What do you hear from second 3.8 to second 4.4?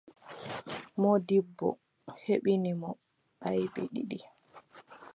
ɗiɗi.